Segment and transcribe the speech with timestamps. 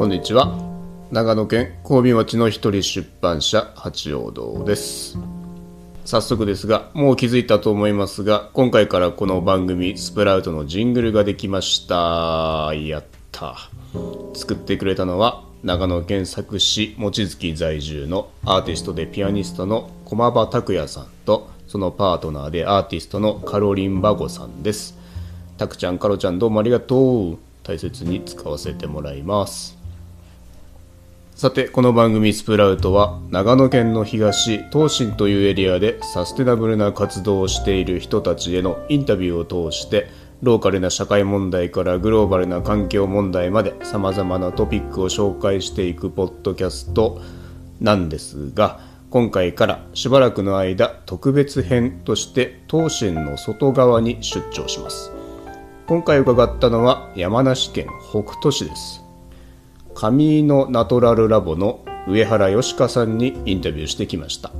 [0.00, 0.58] こんにちは。
[1.10, 5.18] 長野県神戸町の一人出版社八王堂です。
[6.06, 12.72] 早速ですがもう気づいたと思いますが今回からこの番組スプラウトのジングルができました。
[12.74, 13.68] やった。
[14.32, 24.98] 作ってくれたのは長野県佐久市望月在住のアーティストでピアニストの駒場拓也さんとそのパートナーでアーティストのカロリン・バゴさんです。
[25.58, 27.38] たくちゃんカロちゃんどうもありがとう。
[27.62, 29.79] 大切に使わせてもらいます。
[31.40, 40.08] さてこの番組スプラウトは長野県の東東進というエリアでサステナブルな活動をしている人たちへのインタビューを通して
[40.42, 47.22] ローカルな社会問題からグローバルな環境問題までさまざまなトピックを紹介していくポッドキャスト
[47.80, 48.78] なんですが
[49.08, 55.10] 今回からしばらくの間特別編として東進の外側に出張します。
[55.86, 58.99] 今回伺ったのは山梨県北杜市です。
[59.94, 64.50] 上のナトラルラボの上原義香さんにインタビューしてきました。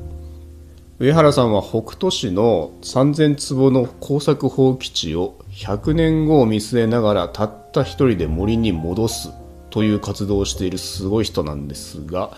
[0.99, 9.31] 上原さんは北杜市の3000坪の耕作放棄地を100年後を見据えながらたった一人で森に戻す
[9.71, 12.37] という活動をしているすごい人なんですが、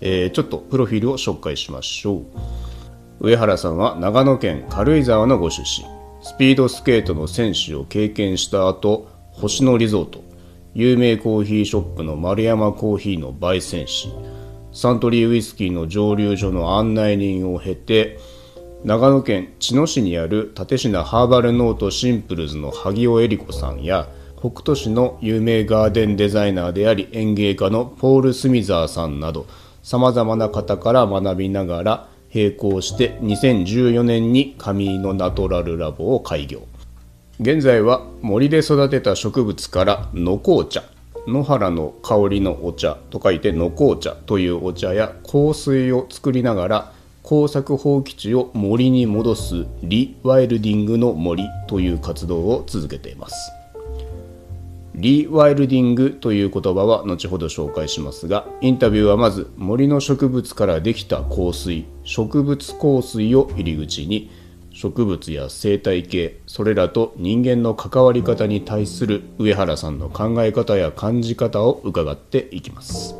[0.00, 2.22] えー、ちょっとプロフィールを紹介しましょ
[3.20, 3.28] う。
[3.28, 5.86] 上原さんは長野県軽井沢のご出身。
[6.24, 10.22] スピードスケートの選手を経験した後星野リゾート。
[10.78, 14.12] 有名コーヒーショップの丸山コーヒーの焙煎士
[14.70, 18.20] サントリーウイスキーの蒸留所の案内人を経て
[18.84, 29.48] 長野県茅野市にある立科ハーバルノートシンプルズの萩尾恵里子さんや北斗市の有名ガーデンデザイナーであり園芸家のポール・スミザーさんなど
[29.82, 36.68] さまざまな方から学びながら並行して2014年に上井のナトラルラボを開業。
[37.40, 40.82] 現在は森で育てた植物から野紅茶
[41.28, 53.52] 野原の香りのお茶と書いて野紅茶というお茶や香水を作りながら耕作放棄地を森に戻すリワイルディングの森という活動を続けています。
[54.96, 64.28] リワイルディングという言葉は後ほど紹介しますがインタビューはまず森の植物からできた香水植物香水を入り口に
[64.80, 73.16] 植物や生態系それらと人間の関わり方に対する上原さんの考え方や感じ方を伺っていきます。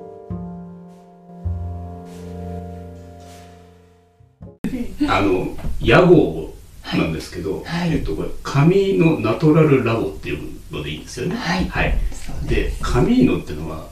[5.08, 6.54] あの屋号
[6.94, 11.34] なんですけど、はい、えっとこれ紙のナトラルラボっていうのでいいんですよね。
[11.34, 11.98] はい、はい、
[12.46, 13.88] でカミーノっていうのは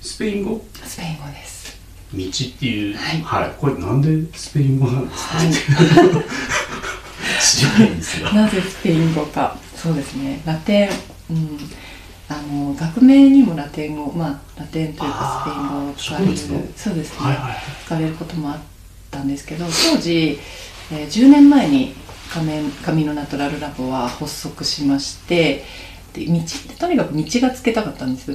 [0.00, 0.64] スペイン語？
[0.72, 1.78] スペイン語です。
[2.14, 5.50] 道っていう、はい、はい、これなんでスペイン語なんですか、はい
[8.34, 9.56] なぜスペイン語か。
[9.74, 10.42] そうですね。
[10.44, 10.88] ラテン、
[11.30, 11.58] うん、
[12.28, 16.36] あの学名にもラテン語まあラテンというかスペイン語を使われる
[16.76, 18.58] そうですね、はいはい、使われることもあっ
[19.10, 20.38] たんですけど当時、
[20.92, 21.94] えー、10年前に
[22.32, 25.64] 仮面紙のナトラルラボは発足しまして
[26.12, 26.40] で道
[26.78, 28.30] とにかく道がつけたかったんです。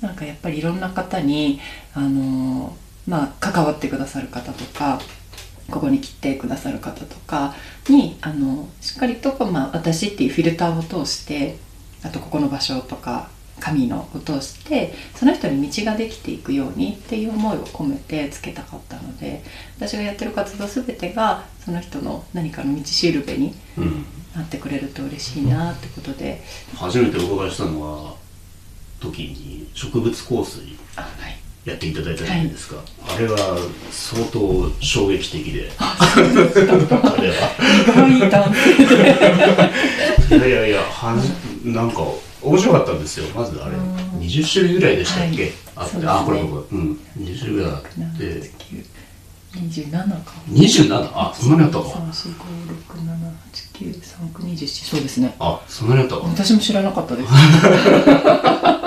[0.00, 1.60] なんかやっぱりいろんな方に
[1.94, 2.76] あの
[3.06, 5.00] まあ関わってくださる方とか
[5.70, 7.54] ここに来てくださる方とか
[7.88, 11.56] にあのしっかりと、まあ、私っていうフィルターを通して
[12.02, 13.30] あとここの場所とか
[13.60, 19.44] 神のを通してその人に道ができていくようにっていう思いを込めてつけたかったので
[19.76, 23.54] 私がやってる活動全てがその人の何かの道しるべに
[24.34, 28.14] なってくれると嬉しいなってことで、うん、初めてお伺いしたのは
[29.00, 30.76] 時に植物香水。
[30.96, 32.86] あ、はいやっていただいたじゃないですか、はい、
[33.16, 33.38] あれは
[33.92, 35.70] 相当衝撃的で。
[35.78, 37.54] あれは
[40.36, 41.14] いやいやいやは
[41.64, 42.02] なんか
[42.42, 43.26] 面白かったんですよ。
[43.34, 43.76] まずあれ。
[44.18, 46.98] 20種類ぐらいでしたっけ、はい、あって、ね、あこれこれうん。
[47.18, 47.80] 20種類ぐらいあっ
[48.18, 48.50] て。
[49.54, 50.32] 27か。
[50.50, 51.84] 27あそんなにあったか。
[53.78, 56.22] 345678939そうですねあそんなにあったか。
[56.22, 57.28] 私も知らなかったです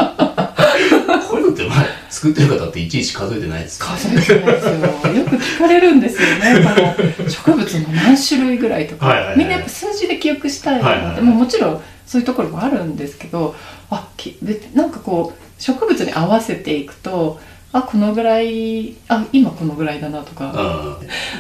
[2.26, 3.96] 作ってる方っていちいち数えてないですか？
[3.96, 4.74] 数えてないですよ。
[4.74, 6.66] よく聞かれるんですよね。
[7.16, 13.56] この植物の何種類ぐらいとか、はいはいはい、みんなやっぱ数字で記憶したいので、はいはいはい、ももちろんそういうところもあるんですけど
[13.92, 14.38] あき
[14.74, 17.40] なんかこう植物に合わせていくと
[17.72, 20.98] あこのぐらいあ今このぐらいだなとか。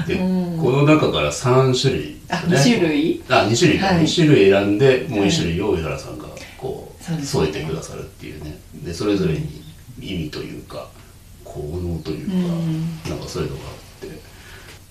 [0.08, 3.24] で、うん、この中から3種類、ね、あ2種類？
[3.28, 6.26] あ2種類か、はい、2種類選んでもう1種類を上原さんが
[6.58, 8.60] こう、はい、添えてくださるっていうね。
[8.84, 9.65] でそれぞれに
[10.00, 10.90] 意味というか
[11.44, 14.36] 効能というか、うん、なんかそういうのがあって。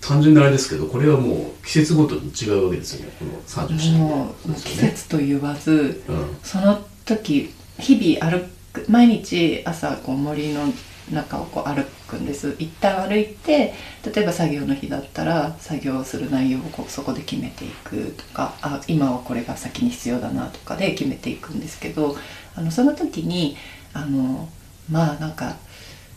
[0.01, 10.65] 単純なあれですけどこれはもう季節ごとに違うわけですよねこの30種類、季節と言わず、うん、その時日々歩く毎日朝こう森の
[11.11, 12.55] 中をこう歩くんです。
[12.57, 13.73] 一旦歩いて
[14.03, 22.15] 例えば作業の日だったら作業する内容をこうそこで決めていくとかあ今はこれが先に必要だなとかで決めていくんですけど
[22.55, 23.55] あのその時に
[23.93, 24.49] あの
[24.89, 25.55] まあなんか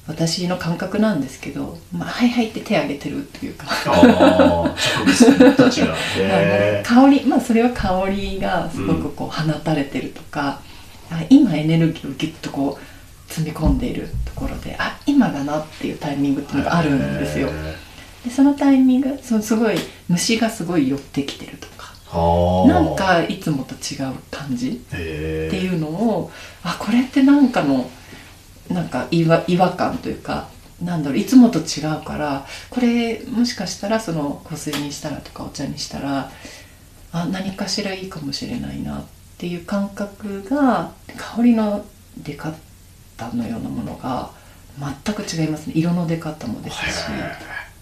[0.09, 3.67] 私の感覚なんですけど「まあ、はいはい」って手挙げてるっていうか。
[6.83, 10.61] 香りまあそれは香りがすごくこう放たれてるとか、
[11.11, 17.51] あ今エネルギーをギュッとこう積み込んでいるところであ今だなっていうタイミングっていうのがあるんですよ。
[18.25, 19.77] でそのタイミングそすごい
[20.09, 21.79] 虫がすごい寄ってきてるとか。
[22.67, 26.31] なんかいつもと違う感じっていうのを
[26.63, 27.91] あこれってなんかの
[28.71, 30.49] なんか違和違和感というか
[30.83, 36.31] なんだろういつもと違うからこれもしかしたらその香水にしたらとかお茶にしたら
[37.13, 39.05] あ何かしらいいかもしれないなっ
[39.39, 41.85] ていう感覚が香りの
[42.19, 42.55] 出方
[43.35, 44.31] のようなものが
[45.05, 45.73] 全く違いますね。
[45.77, 46.83] 色の出方もですし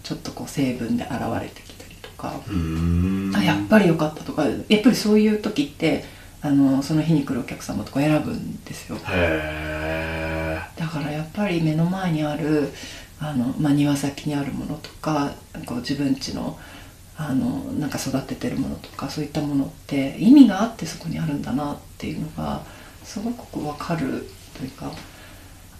[0.03, 2.33] ちょっとこう成分で現れてきたりとか。
[3.35, 6.05] あやっぱりよかったとかやっぱりそういう時って
[6.41, 8.97] あのその日に来るお客様とか選ぶんですよ。
[8.97, 10.26] だからや
[11.27, 12.73] っぱり目の前にある
[13.21, 15.33] あの、まあ、庭先にあるものとか
[15.67, 16.59] こう自分家の
[17.19, 22.63] あのなんか育ててるものとかそういったものって意味があってそこにあるんだなっていうのが
[23.05, 24.29] すごくこう分かる
[24.59, 24.93] というか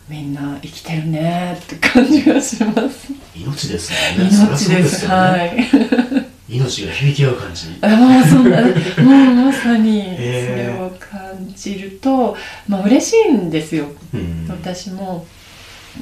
[0.09, 3.13] みんな生きてるねって感じがします。
[3.35, 4.35] 命ですもんね。
[4.35, 6.27] 命です、ね、はい。
[6.49, 7.77] 命が響き合う感じ。
[7.83, 8.63] ああそんな
[9.03, 12.37] もうまさにそれを感じると、
[12.69, 15.27] まあ嬉しいんですよ、うん、私も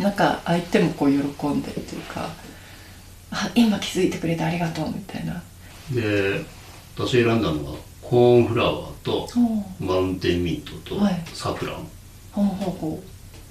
[0.01, 2.29] なんか相手もこう喜んでるというか
[3.31, 5.43] あ今気づいてくれてありがとうみたいな。
[5.93, 6.45] で
[6.97, 9.29] 私選んだのはコーンフラワーと
[9.81, 11.01] マウンテンミントと
[11.33, 11.87] サフラン。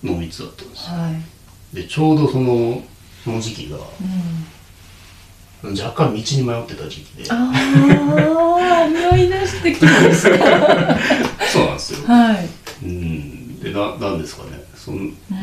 [0.04, 1.10] の3つだったんですよ、は
[1.74, 2.84] い、でちょうどその
[3.24, 3.78] その時期が、
[5.64, 7.26] うん、若干道に迷ってた時期で。
[7.30, 10.98] ああ思い出してきました。
[11.48, 12.06] そうなんですよ。
[12.06, 12.50] はい。
[12.84, 13.60] うん。
[13.62, 15.00] でななんですかねその、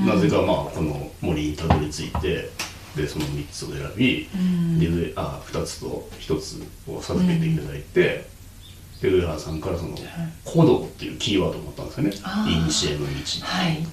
[0.07, 2.51] なぜかまあこの森にたどり着いて
[2.95, 8.27] でその3つを選び、うん、で上あ2つと1つを授けていただいて、
[9.03, 9.97] うん、で上原さんからその
[10.45, 12.11] 「鼓動」っていうキーワードを持ったんですよね
[12.53, 13.07] 「イニシエの道」
[13.43, 13.87] はい。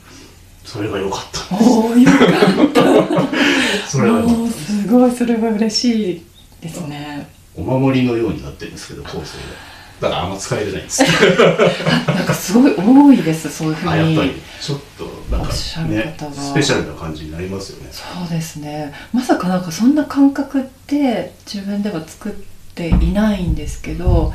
[0.66, 2.84] それが良かったおおよかった。
[3.88, 5.12] それはすごい。
[5.12, 6.22] それは嬉しい
[6.62, 7.30] ですね。
[7.56, 9.77] お守りのようになってるんですけど構成が。
[10.02, 11.04] だからあんま使えれないんです。
[12.08, 14.16] なんかすごい多いですそういうふうに。
[14.16, 14.42] やっぱり。
[14.62, 17.90] ちょっとなんか、ね、スペシャルな感じになりますよね。
[17.92, 18.94] そうですね。
[19.14, 22.32] まさかなんかそんな感覚って自分では作っ
[22.76, 24.34] ていないんですけど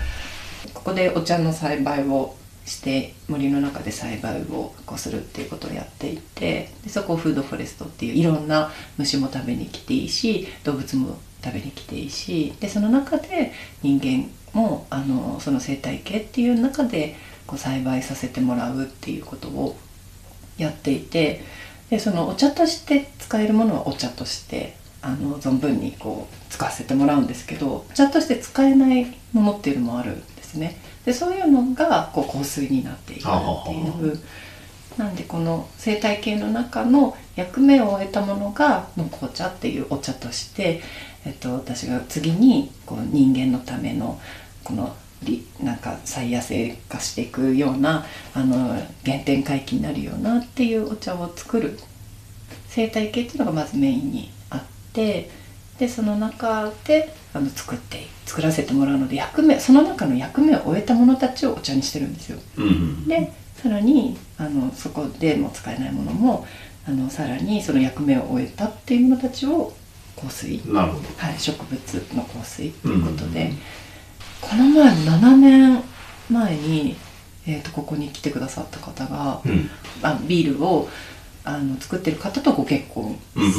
[0.75, 17.17] ここでお茶の栽培をして森の中で栽培をこうするっていうことをやっていてでそこをフードフォレストっていういろんな虫も食べに来ていいし動物も食べに来ていいしでその中で人間もあのその生態系っていう中で
[17.47, 19.77] こう栽培させてもらうっていうことを
[20.59, 21.43] やっていて
[21.91, 30.79] でそのお茶として使えるものはお茶としてあの存分にこう使わせてもらうんですけどお茶として使えないものっていうのもあるんですね。
[31.05, 34.19] でそういうのがこう香水になっていくっていう。
[34.99, 40.83] なんでこの生態系の中の役目を終えたものがの紅茶っていうお茶として、
[41.25, 44.21] えっと、私が次にこう人間のための
[44.65, 44.97] この
[45.63, 48.05] なんか再野生化していくような
[48.35, 51.79] あの原点回帰になるようなっていうお茶を作る
[52.69, 55.31] 生態系っていうのがまずメインにあって
[55.79, 62.39] でその中であの作って作らせてもらうので役目その中の役目を終えたものたちをお茶にしてるんですよ。
[62.59, 66.47] うん、でさらにあのそこでも使えないものも
[66.87, 69.73] あのさらにその役目を終えたっていうものたちを
[70.21, 73.45] 香水なるほど、はい、植物の香水ということで。
[73.47, 73.59] うん
[74.43, 75.83] この前7年
[76.31, 76.97] 前に、
[77.47, 79.71] えーと、ここに来てくださった方が、うん、
[80.03, 80.89] あビールを
[81.45, 83.19] あの作ってる方とご結婚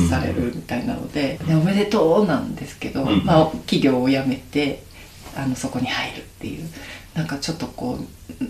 [0.10, 4.84] されるみたいなので「でおめでとう」なんですけど、まあ、企業を辞めて
[5.36, 6.70] あのそこに入るっていう
[7.14, 7.98] なんかちょっとこ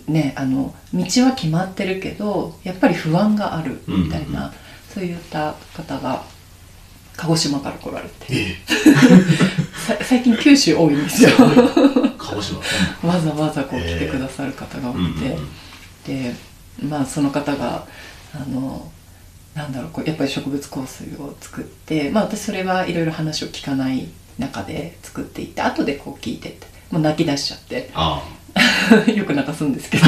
[0.08, 4.54] うねあの道は決まってるけどやっぱり不安があるみたいな、
[4.94, 6.24] そういった方が
[7.16, 8.58] 鹿児島から来られて、
[10.04, 11.30] 最近九州多いんですよ。
[12.18, 12.60] 鹿児島。
[13.08, 15.38] わざわざこう来てくださる方が多くて、
[16.08, 16.36] で
[16.82, 17.86] まあその方が
[18.34, 18.92] あの
[19.54, 27.90] なんだろうこうやっぱり植物香水を作ってまあ私それはいろいろ話を聞かない中で作っていって後でこう聞いてってもう泣き出しちゃって
[29.16, 30.06] よく泣かすんですけど。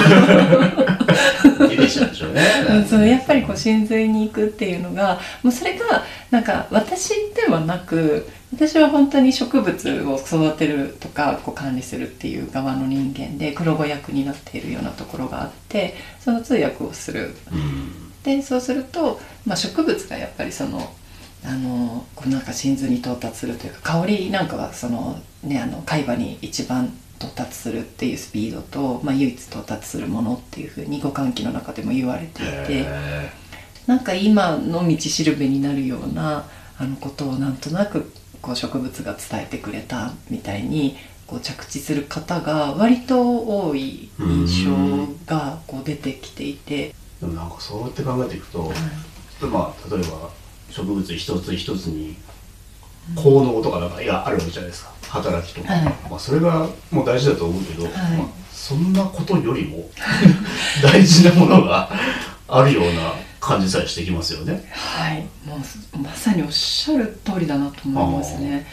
[3.05, 17.35] やっぱりこう真髄に行くっていうのがもうそれがなんか私ではなく私は本当に植物を育てるとかこう管理するっていう側の人間で黒子役になっているようなところがあってその通訳をする。
[18.23, 20.91] でそうすると、まあ、植物がやっぱりその
[21.45, 32.85] あのこうなんか真髄に到達するというか香りなんかはその、ね、あの海馬に一番到達するっていうスピードと、まあ、唯一到達するものっていうふうに五感記の中でも言われていて
[33.87, 36.45] なんか今の道しるべになるような
[36.77, 44.71] あのことをなんとなくこう植物が伝えてくれたみたいにこう着地する方が割と多い印象
[45.25, 46.93] がこう出てきていて。
[47.19, 50.29] でもなんかそうやって考えていくと、はい、まあ例えば
[50.69, 52.17] 植物一つ一つに
[53.13, 54.95] 効能とかなんかいやあるわけじゃないですか。
[55.09, 59.89] 働きとか、はい、まあ、それがもう大事だと思うけど、はい、まあ、そんなことよりも
[60.83, 61.89] 大事なものが
[62.47, 64.69] あるような感じさえしてきますよね。
[64.73, 65.21] はい。
[65.45, 65.57] も
[65.93, 68.65] うまさにおっしゃる通りだなと思いますね。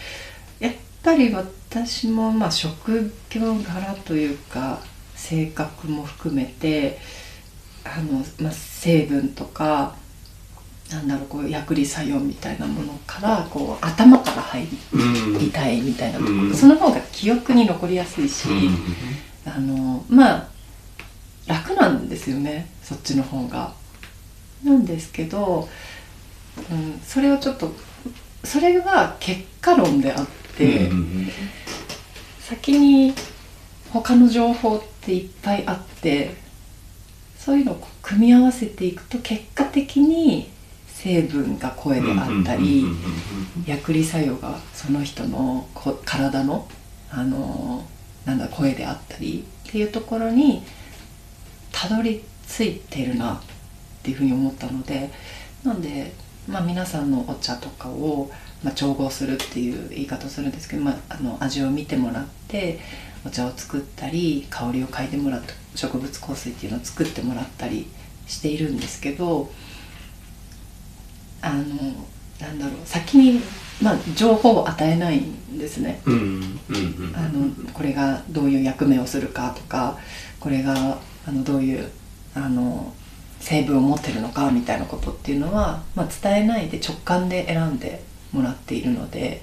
[0.58, 0.72] やっ
[1.02, 4.80] ぱり私もまあ職業柄というか
[5.14, 6.98] 性格も含めて
[7.84, 9.94] あの、まあ、成分とか
[10.92, 14.66] なんだろうこう薬理作用みたいなものからこう頭から入
[15.38, 20.48] りたいみたいなところ、うん、その方が記憶に残りやすいし、うん、あのまあ
[21.46, 23.72] 楽なんですよねそっちの方が。
[24.64, 25.68] なんですけど、
[26.70, 27.72] うん、それをちょっと
[28.44, 31.28] それは結果論であって、うん、
[32.40, 33.12] 先に
[33.92, 36.34] 他の情報っていっぱいあって
[37.36, 40.48] そういうのを組み合わせていくと結果的に
[41.02, 42.84] 成分が声であったり
[43.66, 45.66] 薬理作用がその人の
[46.04, 46.68] 体の
[47.10, 47.84] あの
[48.24, 50.62] なんだ声であったりっていうところに
[51.72, 53.40] たどり着いてるなっ
[54.04, 55.10] ていうふうに思ったので
[55.64, 56.12] なんで、
[56.48, 58.30] まあ、皆さんのお茶とかを、
[58.62, 62.78] まあ、調合するっていう言い方をするんですけど、まあ、あの味を見てもらって
[63.26, 67.88] お茶を作ったり香りを嗅いでもらって植物香水っていうのを作ってもらったり
[68.28, 69.50] しているんですけど
[71.42, 71.62] あの
[72.40, 73.40] なんだろう先に、
[73.82, 79.98] まあ、情報を与えないんですね、あのこれがどういう役目をするかとか
[80.40, 81.90] これがあのどういう
[82.34, 82.92] あの
[83.38, 89.42] 成分を持ってるのかみたいなことっていうのは、まあ、伝えないで直感で選んでもらっているので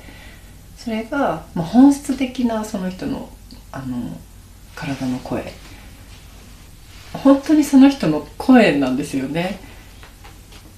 [0.78, 3.30] それが、まあ、本質的なその人の
[3.72, 4.18] あの
[4.76, 5.54] 体の声。
[7.14, 9.60] 本当にその人の声なんですよね。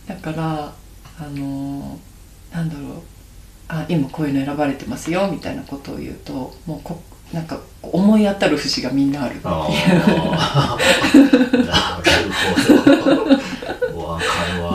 [0.08, 0.74] だから
[1.22, 2.00] あの
[2.52, 3.02] なんだろう。
[3.74, 7.02] あ今こういうの選ばれてますよみたいなことを言うともうこ
[7.32, 9.36] なんか思い当たる節がみんなある。
[9.36, 9.52] っていう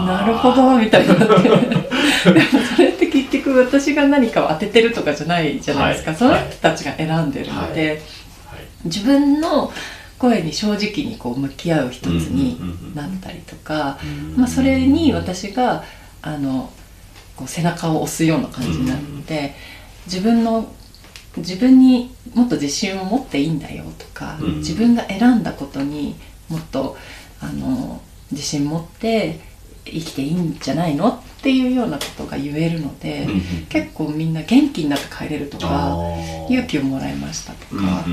[0.06, 1.24] なるほどみたいになって。
[1.26, 2.40] でも
[2.74, 7.90] それって結局私が何かを当ててるとかじゃないじゃないですか、はい、その人たちが選んでるので、はい。
[7.90, 8.00] はい、
[8.86, 9.70] 自分の
[10.18, 12.58] 声に正直にこう向き合う一つに
[12.94, 13.98] なったりとか、
[14.36, 15.84] まあ、それに私が
[16.26, 16.70] あの
[17.36, 19.54] こう背中を押すような感じになるので、
[20.06, 20.72] 自分の
[21.36, 26.16] 自分にもっと自信を持っていいんだよとか、自分が選んだことに
[26.48, 26.96] もっと
[27.40, 28.00] あの
[28.32, 29.38] 自信持って
[29.84, 33.28] 生きていいんじゃないのっていうようなことが言えるので、
[33.68, 35.96] 結構みんな元気になって帰れるとか
[36.48, 38.04] 勇気をもらいましたとか、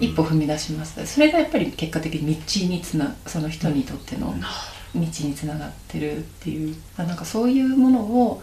[0.00, 4.46] 一歩踏み出しますそれがやっぱり結果的に道につなその人にとっての道
[4.94, 8.42] につながってるっていうなんかそういうものを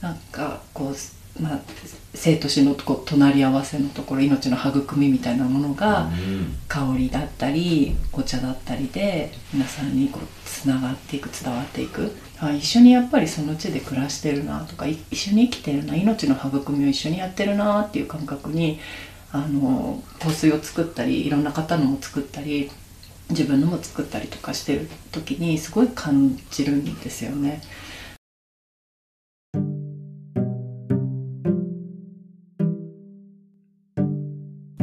[0.00, 0.92] なんかこ
[1.38, 1.60] う、まあ、
[2.14, 6.08] 生と死のこう隣り合わせのところ命の育みみたいなものが、
[6.68, 12.14] 香りだったりお茶だったりで皆さんにこうつながっていく伝わっていく。
[12.40, 18.78] あ一緒にやっぱりその地で暮らしてるなとか一緒に生きてるな命の育みを一緒にやってるなっていう感覚に
[19.32, 22.70] あの香水を作ったりいろんな方のも作ったり
[23.30, 27.60] 自分のも作ったりとかしてる時にすごい感じるんですよね。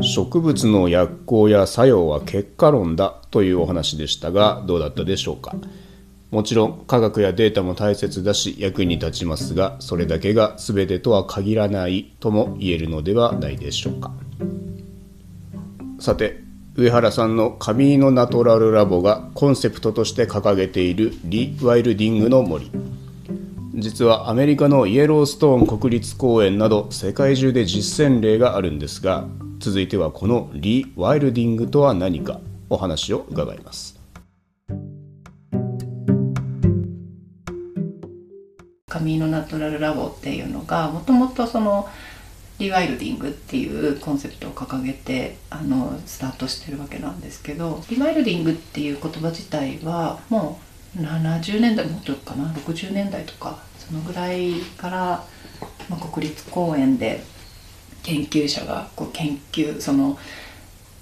[0.01, 5.55] 植物の薬効や作用は結果論だというお話でしたがどうだったでしょうか？
[6.31, 14.11] もちろん科学やデータも大切だし役に立ちますがそれだけが全てとは限らないとも言えるのではないでしょうか
[15.99, 16.44] さて
[16.77, 22.70] 上原さんの紙のナトラルラボがコンセプトとして掲げているリ・ワイルディングの森。
[23.75, 29.25] 実はアメリカのイエローストーン国立公園など世界中で実践例があるんですが
[29.60, 33.98] 続いてはこのリワイルディングとは何かお話を伺います。
[38.88, 41.88] 紙のナトラルラボっていうのがもともとその
[42.59, 50.59] リワイルディングっていうコンセプトを掲げてあのスタートしてるわけなんですけどリワイルディングっていう言葉自体はも
[50.97, 55.25] う70年代もっとかな60年代とかそのぐらいから、
[55.89, 57.24] まあ、国立公園で
[58.03, 60.17] 研究者がこう研究その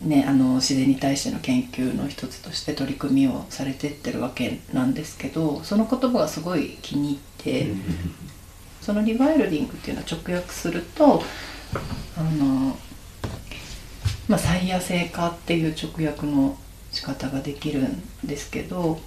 [0.02, 7.68] ね、あの自然に対しての研究の一つとして取り組みをされてってるわけなんですけどその言葉がすごい気に入って
[8.84, 11.24] そのリバイルディングっていうのは直訳すると
[12.18, 12.78] あの、
[14.28, 16.58] まあ、再野生化っていう直訳の
[16.92, 19.00] 仕方ができるんですけど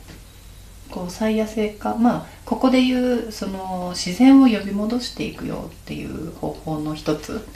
[0.90, 7.46] こう再野生化まあここでいうその自然を呼び戻していくよっていう方法の一つ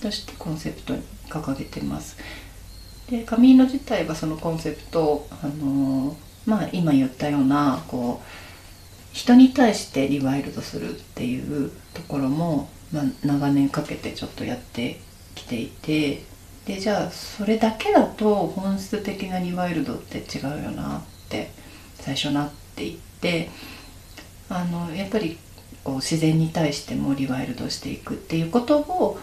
[0.00, 2.16] としてコンセプトに掲げてます。
[3.10, 6.16] でカミーノ自体はそのコンセプト、あの
[6.46, 8.41] まあ、今言ったようなこう
[9.12, 15.00] 人に対してリワイルドするっていうところも、まあ、長年かけてちょっとやって
[15.34, 16.22] きていて
[16.66, 21.50] でじゃあそれだけだと本質的なリワイルドって違うよなって
[21.96, 23.50] 最初なっていって
[24.48, 25.38] あのやっぱり
[25.84, 29.18] こう自然に対してもリワイルドしていくっていうことを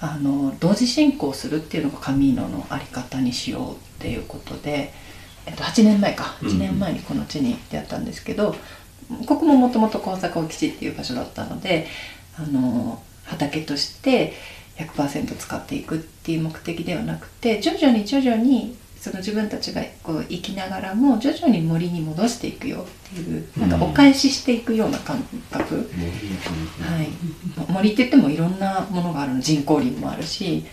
[0.00, 4.92] あの同時進行するっていうのがカミーノの在り方にしようっていうことで、
[5.46, 6.36] えっと、8年前か。
[6.40, 8.54] 8年前にこの地に出会ったんですけど、うん、
[9.26, 11.86] ここももともと高坂基地っていう場所だったので
[12.38, 14.32] あの畑として
[14.76, 27.08] 100%使っていくっていう目的ではなくて徐々に徐々にその自分たちがこう生きながらも徐々に森に戻していくよっていうなんかお返ししていくような感覚、うん、はい、
[27.70, 29.40] 森って言ってもいろんなものがあるの。
[29.40, 30.64] 人工林もあるし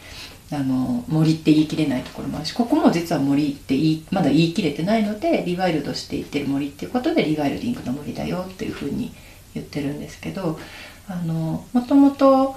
[0.53, 9.13] あの森って言い切れないところもあるしここも実は森って言いまだ言い切れてないのでリワイルドしていってる森っていうことでリワイルディングの森だよっていうふうに
[9.53, 10.59] 言ってるんですけど
[11.07, 12.55] あのもともと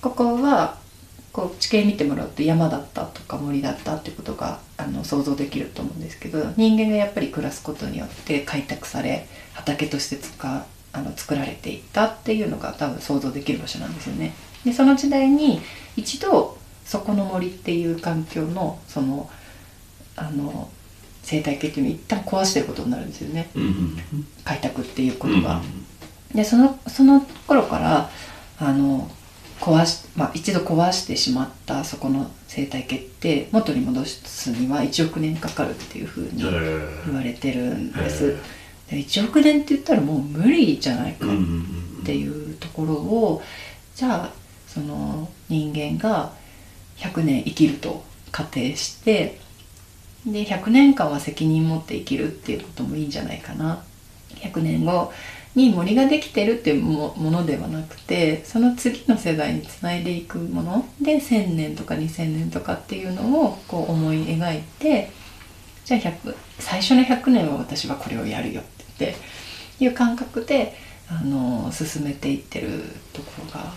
[0.00, 0.78] ここは
[1.32, 14.34] こう地形見てもらうと山だったとか森だったっていうことがあの想像できると思うんですけど人間がやっぱり暮らすことによって開拓され畑として使あの作られていったっていうのが多分想像できる場所なんですよね。
[14.64, 15.60] でその時代に
[15.96, 16.57] 一度
[16.88, 19.28] そこの森っていう環境のその
[20.16, 20.70] あの
[21.22, 23.50] 生態系っていうのを一旦壊してることになるんですよね、
[24.42, 25.60] 開拓っていうことが。
[26.34, 28.10] でそのその頃から
[28.58, 29.10] あの
[29.60, 38.36] 壊し、まあ、一度壊してしまったそこの生態系って元に戻すには1億年かかるっていうふうに言われてるんです。
[38.90, 43.42] で1億年って言ったらもう無理じゃないかっていうところを
[43.94, 44.32] じゃあ
[44.66, 46.37] その人間が
[46.98, 49.38] 100年生きると仮定して
[50.26, 53.82] で100年間は責任持って生きるっていうこともいいんじゃないかな。
[54.36, 55.12] 100年後
[55.54, 65.10] に森ができてるっていうものではなくてその次の世代につないでいくもので1,000年とか2,000年とかっていうのをこう思い描いて
[65.84, 68.64] じゃあ100最初の100年は私はこれをやるよっ
[68.98, 69.16] て
[69.80, 70.76] いう感覚で
[71.08, 72.82] あの進めていってる
[73.12, 73.72] ところが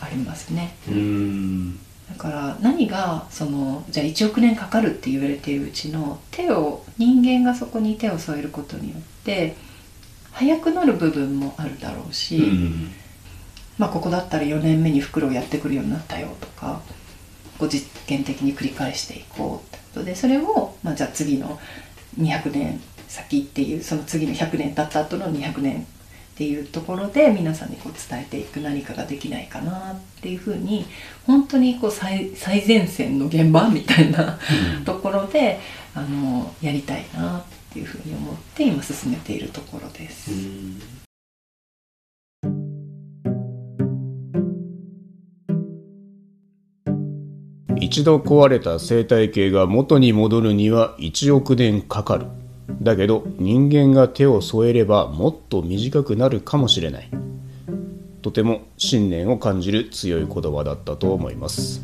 [0.00, 0.76] ありますね。
[0.88, 9.56] うんだから何がそのじゃあ1億年かかるって言われているうちの手を人間がそこに手を添えることによって
[10.32, 12.90] 早くなる部分もあるだろうし、うん、
[13.78, 16.82] まあここだったら4年目に袋をやってくるようになったよとか
[17.58, 21.60] こう実験的に繰り返していこうってことでそれを、まあ、じゃあ次の
[22.18, 25.86] 200年先っていうその次の100年経った後の200年
[26.40, 30.86] っていうところで皆さんにこう伝えていく何かができないかなっていうふうに
[31.26, 34.38] 本当にこう最最前線の現場みたいな、
[34.86, 35.60] ところで
[35.94, 40.32] あのやりたいなってっていうふうに思って今進めているところです。
[47.76, 52.26] 一度壊れた生態系が元に戻るには1億年かかる
[52.82, 57.10] だけど人間が手を添えればもっと短くなるかもしれない。
[58.22, 61.82] とても信念を感じる強い言葉だったと思います。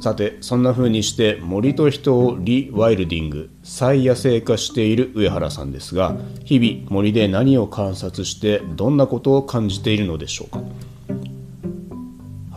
[0.00, 10.62] さてそんな風にして森と人をリワイルディング再野生化している上原さんですが日々森で何を観察してどんなことを感じているのでしょうか。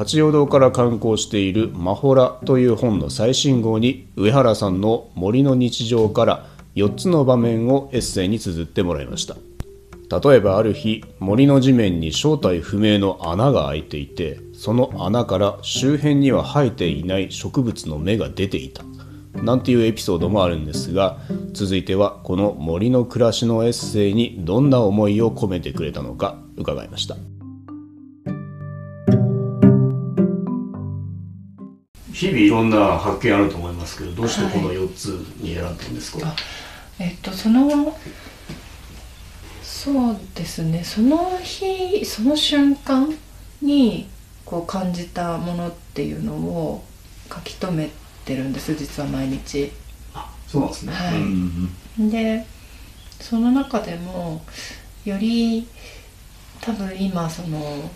[0.01, 9.35] 八王堂から刊行している「マホラ」という本の最新号に上原さんの森の日常から4つの場面をエッセイに綴ってもらいました。
[10.19, 18.83] 例えばある日森の地面に正体不明の穴が開いていてその穴から周辺には生えていない植物の芽が出ていた。
[19.43, 21.19] なんていうエピソードもあるんですが
[21.53, 27.17] 続いてはこの森の暮らしのエッセイにどんな思いを込めてくれたのか伺いました。
[32.21, 35.07] 日々いろんな発見あると思いますけどどうしてこの4つ
[35.39, 36.35] に選んだんですか、はい、
[36.99, 37.97] えっとその
[39.63, 40.83] そうですね。
[40.83, 43.11] その日その瞬間
[43.63, 44.07] に
[44.45, 46.83] こう感じたものっていうのを
[47.33, 47.89] 書き留め
[48.23, 49.71] てるんです実は毎日。
[50.13, 52.45] あそうなんですね、はい、で
[53.19, 54.43] その中でも
[55.05, 55.67] より
[56.59, 57.89] 多分今その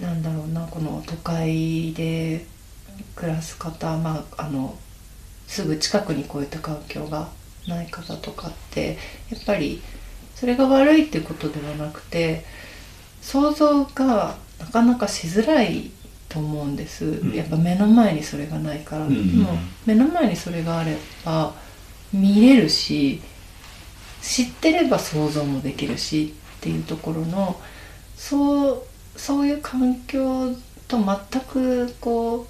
[0.00, 2.46] なんだろうなこの都会で
[3.14, 4.76] 暮らす方、まあ、あの
[5.46, 7.28] すぐ近くにこういった環境が
[7.68, 8.98] ない方とかって
[9.30, 9.82] やっぱり
[10.34, 12.44] それが悪いっていうことではなくて
[13.22, 15.90] 想像がなかなかしづらい
[16.28, 21.54] と思うんです、うん、やっぱ目の前にそれがないから、うん、でも目の前にそれがあれば
[22.12, 23.22] 見れるし
[24.20, 27.60] 知ってれば想像もできるしっていうところの
[28.16, 28.82] そう
[29.16, 30.54] そういう環境
[30.88, 32.46] と全くこう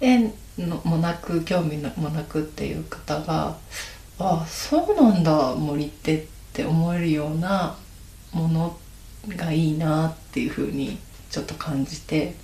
[0.00, 3.56] 縁のもなく興味もなくっていう方が
[4.18, 7.76] あそうなんだ森ってって思えるような
[8.32, 8.78] もの
[9.28, 10.98] がいいなっていうふうに
[11.30, 12.34] ちょっと感じて。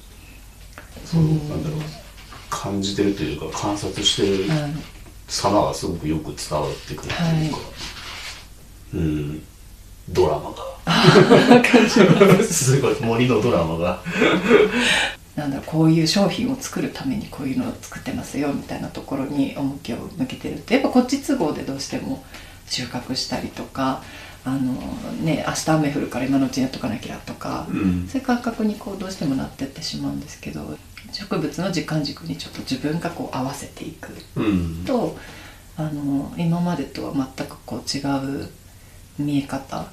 [1.05, 1.81] そう、うん、なんだろう。
[2.49, 4.51] 感じてるというか観察してる
[5.29, 7.63] 様がすごくよく伝わってくるというか、は
[8.95, 9.43] い、うん
[10.11, 10.77] ドラマが。
[12.43, 14.03] すごい森のドラマが。
[15.37, 22.25] なんだこういう商品を作るためにこういうのを作ってますよみたいなところに重きを向けてるとやっぱこっち都合でどうしても
[22.67, 24.03] 収穫したりとか
[24.47, 24.73] あの
[25.23, 30.79] ね明日雨降るから今のうちにやっとかなきゃとか、うん、そういう感覚にこうどうしてもなってってしまうんですけど
[31.13, 34.13] 植物の時間軸にちょっと自分がこう合わせていく。
[34.87, 35.17] と、
[35.79, 38.01] うん、あの今までとは全くこう違
[38.45, 38.49] う
[39.19, 39.87] 見え方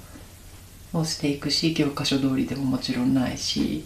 [0.93, 3.83] をしていくし教科書通りでももちろんないし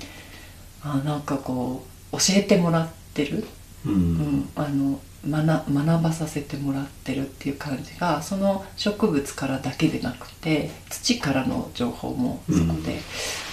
[0.83, 3.45] あなんかこう教えてもらってる、
[3.85, 12.99] うん、うん、あの学学ばさせてもらってるっていう感じがその植物からだけでなくて土からの情報もそこで、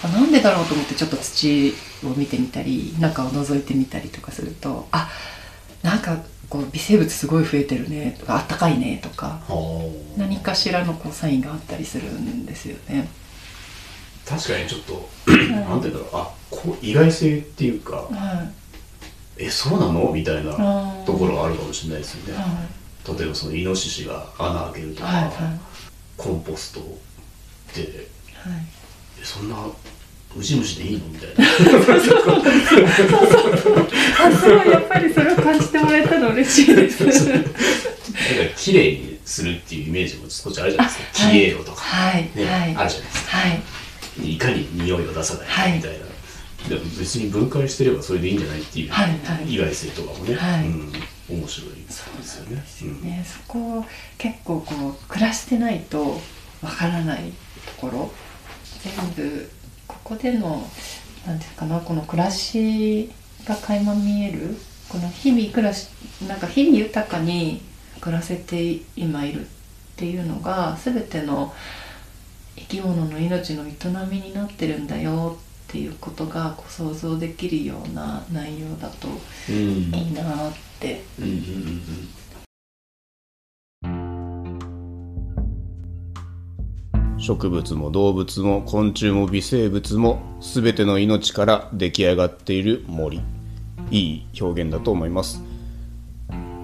[0.05, 1.73] うん、なんでだろうと思ってちょっと土
[2.05, 5.09] を見てみたり中を覗いてみたりとかするとあ
[5.81, 6.17] なんか
[6.49, 9.41] こう微生物すごい増えてるねとかあったかいねとか
[10.17, 13.09] 何かしらのこうサインがあったりするんですよね。
[14.27, 16.09] 確かにちょっと、なんていうんだろう。
[16.13, 18.49] あこう意外性っていうか、は
[19.37, 20.11] い、えそうなの？
[20.11, 20.51] みたいな
[21.05, 22.45] ところがあるかもしれないですよね、は
[23.15, 25.33] い、例えばそのイノシシが穴開けるとか、はいはい、
[26.17, 26.79] コンポスト
[27.75, 27.83] で、
[28.33, 28.53] はい、
[29.21, 29.57] えそんな
[30.37, 31.05] ウジ虫でいいの？
[31.07, 31.45] みたいな。
[31.75, 32.01] そう
[34.31, 37.03] そうやっぱりそれを感じてもらえたの嬉しいです。
[37.05, 37.49] なんか
[38.57, 41.05] 綺麗にするっていうイメージも少しあるじゃないですか。
[41.31, 42.29] 綺麗とか、はい。
[42.35, 43.47] ね、はい、あるじゃないですか、は
[44.21, 46.05] いいかに匂いを出さないみたいな、は
[46.67, 50.93] い、でも別に分解してればそれでいいんじゃないっていう、はいはい、意外性とかもね、はい、うん、
[51.29, 51.75] 面白い。
[51.85, 52.63] ですよね。
[52.65, 53.85] そね、うん、そこ
[54.17, 56.21] 結構こう暮らしてないと
[56.61, 57.31] わからない
[57.65, 58.11] ところ。
[58.83, 59.49] 全部
[59.87, 60.67] ここでの
[61.25, 63.11] なんていうかなこの暮らし
[63.45, 64.55] が垣間見える
[64.89, 65.89] この日々暮らし
[66.27, 67.61] なんか日々豊かに
[67.99, 69.49] 暮らせて今いるっ
[69.95, 71.53] ていうのが全ての
[72.55, 73.73] 生き物の命の営
[74.09, 75.37] みになってるんだよ
[75.67, 79.07] っていうことがこう想像できるような内容だと
[79.49, 81.01] いいなって。
[87.17, 93.21] 植物も動物も昆虫も微生物も全ての命から出来上がっている森。
[93.91, 95.41] いい表現だと思います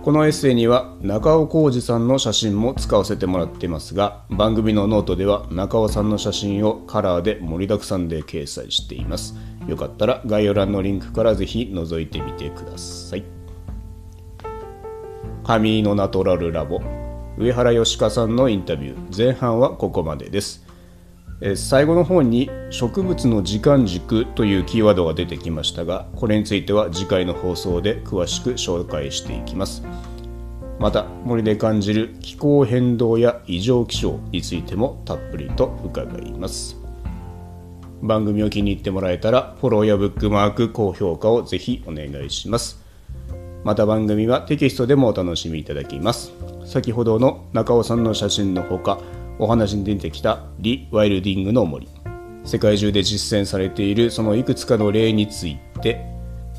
[0.04, 9.36] このエッセイには中尾浩二さんの写真も使わせてもらっていますが番組のノートでは中尾さんの写真をカラーで盛りだくさんで掲載しています。
[9.68, 13.24] よかったら概要欄のリンクからぜひ覗いてみてください。
[15.44, 16.82] camino natural Lab
[17.38, 19.16] 上原義香さんのインタビュー。
[19.16, 20.66] 前半はここまでです。
[21.56, 29.84] 最後の方に植物の時間軸というキーワードが出てきましたがこれについては次回の放送で詳しく紹介していきます。
[30.80, 36.78] また森で感じる気候変動や異常気象についてもたっぷりと伺います。
[38.04, 42.80] 番組を気に入ってもらえたらフォローやブックマーク高評価をぜひお願いします。
[43.64, 46.34] また番組はテキストでもお楽しみいただきます。
[46.66, 49.00] 先ほどの中尾さんの写真のほか
[49.42, 51.90] お話に出てきたリワイルディングの森。
[52.46, 56.06] 世界中で実践されているそのいくつかの例について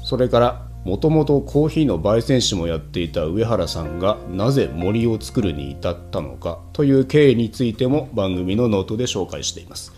[0.03, 9.93] それからもともとコーヒーの焙煎師もやっていた上原さんがなぜ森を作るに至ったのかという経緯についても番組のノートで紹介しています。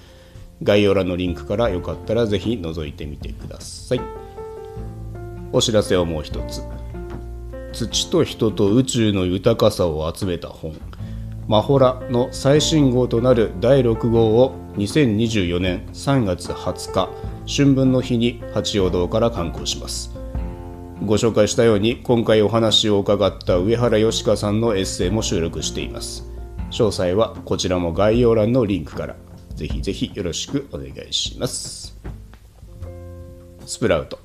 [0.62, 4.00] 概要欄のリンクからよかったらぜひ覗いてみてください。
[5.52, 6.62] お知らせをもう一つ。
[7.72, 10.74] 土と人と宇宙の豊かさを集めた本。
[11.46, 17.10] マホラの最新号となる第6号を2024年3月20日
[17.46, 20.10] 春分の日に八王堂から刊行します。
[21.04, 26.24] ご紹介したように今回お話を伺った上原よしかさんのエッセイも収録しています。
[26.70, 29.16] 詳細はこちらも概要欄のリンクから
[29.54, 31.94] ぜひぜひよろしくお願いします。
[33.66, 34.18] スプラウト。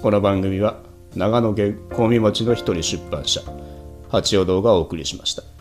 [0.00, 0.78] この番組は
[1.14, 3.42] 長野県小見町の一人出版社
[4.08, 5.53] 八王堂がお送りしました。